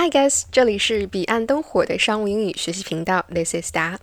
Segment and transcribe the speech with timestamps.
[0.00, 3.96] Hi guys，这里是彼岸灯火的商务英语学习频道，This is Da。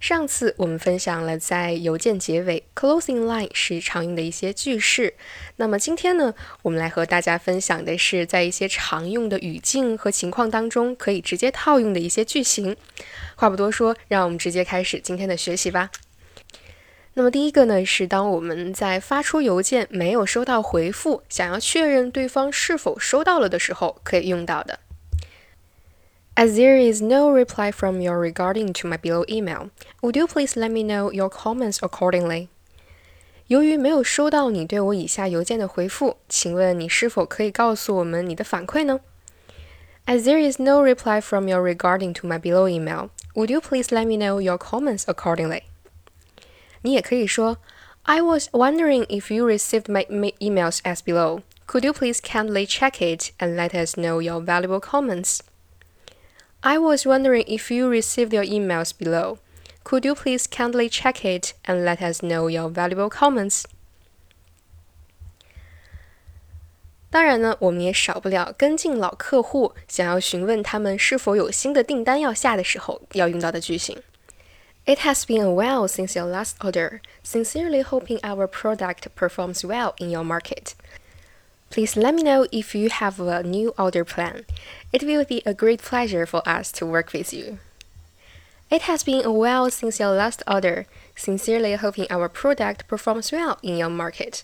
[0.00, 5.14] 上次我们分享了在邮件结尾 closing line 时常用的一些句式，
[5.54, 12.76] 那么今天呢，我们来和大家分享的是在一些常用的语境和情况当中可以直接套用的一些句型。
[13.36, 15.92] 话不多说，让我们直接开始今天的学习吧。
[17.14, 24.80] 那么第一个呢，是当我们在发出邮件没有收到回复，想要确认对方是否收到了的时候可以用到的。
[26.35, 29.69] As there is no reply from you regarding to my below email,
[30.01, 32.47] would you please let me know your comments accordingly?
[33.47, 39.01] 由于没有收到你对我以下邮件的回复，请问你是否可以告诉我们你的反馈呢？
[40.05, 44.05] As there is no reply from you regarding to my below email, would you please let
[44.05, 45.63] me know your comments accordingly?
[46.81, 47.57] 你也可以说，
[48.03, 50.05] I was wondering if you received my
[50.39, 51.41] emails as below.
[51.67, 55.39] Could you please kindly check it and let us know your valuable comments?
[56.65, 59.39] I was wondering if you received your emails below.
[59.83, 63.63] Could you please kindly check it and let us know your valuable comments?
[67.09, 74.01] 当然呢，我们也少不了跟进老客户，想要询问他们是否有新的订单要下的时候要用到的句型。
[74.85, 77.01] It has been a while since your last order.
[77.23, 80.73] Sincerely hoping our product performs well in your market.
[81.75, 84.45] Please let me know if you have a new order plan.
[84.91, 87.59] It will be a great pleasure for us to work with you.
[88.69, 90.85] It has been a while since your last order.
[91.15, 94.43] Sincerely hoping our product performs well in your market.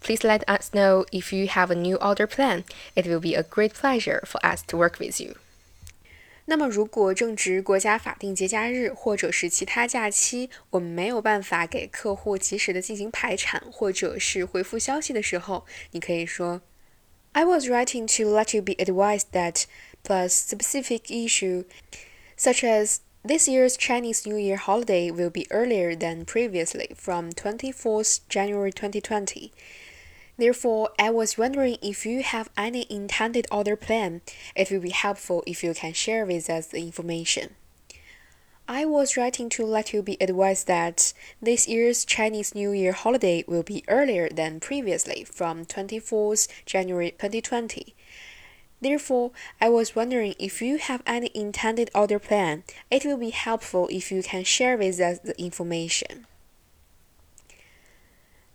[0.00, 2.64] Please let us know if you have a new order plan.
[2.94, 5.36] It will be a great pleasure for us to work with you.
[6.46, 16.60] 那么，如果正值国家法定节假日或者是其他假期，我们没有办法给客户及时的进行排产或者是回复消息的时候，你可以说
[17.35, 19.65] ：“I was writing to let you be advised that
[20.03, 21.65] plus specific issue,
[22.35, 28.21] such as this year's Chinese New Year holiday will be earlier than previously from 24th
[28.29, 29.51] January 2020.
[30.37, 34.21] Therefore, I was wondering if you have any intended order plan.
[34.55, 37.55] It will be helpful if you can share with us the information.
[38.68, 43.44] I was writing to let you be advised that this year's Chinese New Year holiday
[43.46, 47.94] will be earlier than previously from 24th January 2020.
[48.80, 52.64] Therefore, I was wondering if you have any intended order plan.
[52.90, 56.24] It will be helpful if you can share with us the information.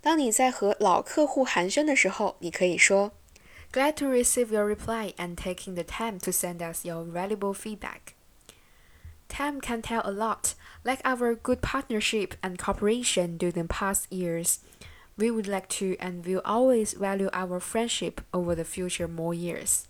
[0.02, 3.12] 当你在和老客户寒暄的时候，你可以说：“
[3.72, 8.14] Glad to receive your reply and taking the time to send us your valuable feedback.
[9.35, 14.61] Time can tell a lot, like our good partnership and cooperation during the past years.
[15.17, 19.89] We would like to and will always value our friendship over the future more years.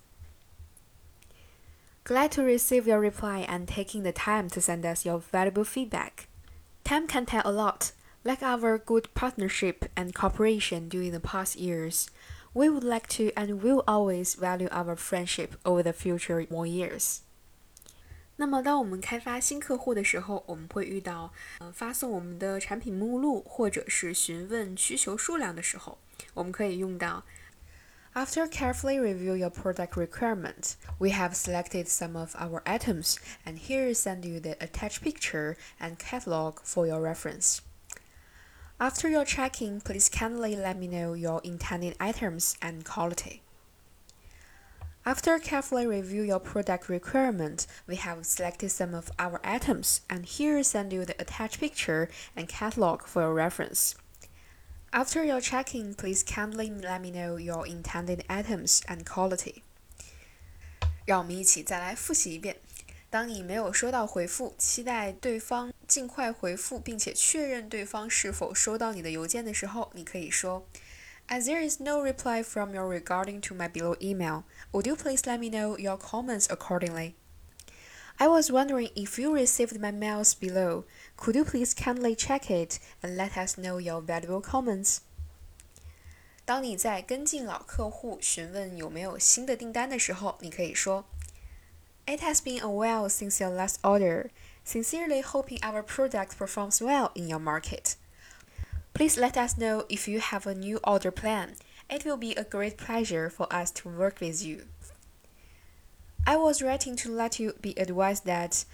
[2.04, 6.26] Glad to receive your reply and taking the time to send us your valuable feedback.
[6.82, 7.92] Time can tell a lot,
[8.24, 12.10] like our good partnership and cooperation during the past years,
[12.54, 17.23] we would like to and will always value our friendship over the future more years.
[18.37, 25.97] 那么，当我们开发新客户的时候，我们会遇到，呃，发送我们的产品目录或者是询问需求数量的时候，
[26.33, 27.25] 我们可以用到
[28.13, 33.93] After carefully review your product requirements, we have selected some of our items, and here
[33.93, 37.59] send you the attached picture and catalog for your reference.
[38.77, 43.41] After your checking, please kindly let me know your intended items and quality.
[45.05, 50.61] After carefully review your product requirement, we have selected some of our items and here
[50.61, 53.95] send you the attached picture and catalog for your reference.
[54.91, 59.63] After your checking, please kindly let me know your intended items and quality.
[61.05, 62.57] 让我们一起再来复习一遍。
[63.09, 70.67] 当你没有收到回复，期待对方尽快回复，并且确认对方是否收到你的邮件的时候，你可以说
[71.29, 75.25] ：“As there is no reply from you regarding to my below email, would you please
[75.25, 77.15] let me know your comments accordingly?
[78.17, 80.85] I was wondering if you received my mails below.
[81.15, 85.01] Could you please kindly check it and let us know your valuable comments?”
[86.45, 91.05] 当你在跟进老客户询问有没有新的订单的时候，你可以说。
[92.09, 94.31] it has been a while since your last order.
[94.65, 97.95] Sincerely hoping our product performs well in your market.
[98.93, 101.55] Please let us know if you have a new order plan.
[101.89, 104.65] It will be a great pleasure for us to work with you.
[106.27, 108.65] I was writing to let you be advised that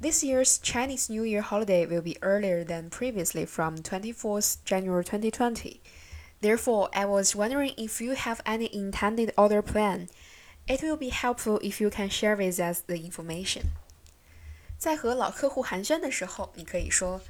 [0.00, 5.80] this year's Chinese New Year holiday will be earlier than previously from 24th January 2020.
[6.40, 10.08] Therefore, I was wondering if you have any intended order plan
[10.66, 13.72] It will be helpful if you can share with us the information.
[14.78, 17.20] 在和老客户寒暄的时候，你可以说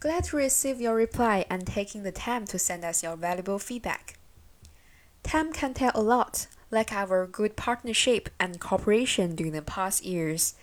[0.00, 4.18] Glad to receive your reply and taking the time to send us your valuable feedback.
[5.22, 10.54] Time can tell a lot, like our good partnership and cooperation during the past years.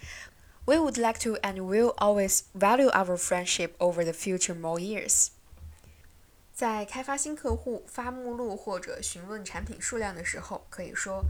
[0.65, 5.31] We would like to and will always value our friendship over the future more years.
[6.53, 11.23] 在开发新客户、发目录或者询问产品数量的时候，可以说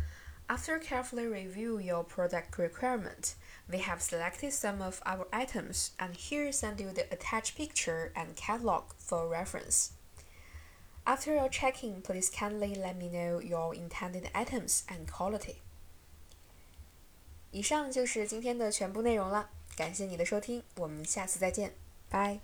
[0.48, 3.36] ：After carefully review your product requirement,
[3.70, 8.36] we have selected some of our items and here send you the attached picture and
[8.36, 9.92] catalog for reference.
[11.06, 15.58] After your checking, please kindly let me know your intended items and quality.
[17.52, 21.74] 以上就是今天的全部内容了，感谢你的收听，我们下次再见，
[22.10, 22.40] 拜。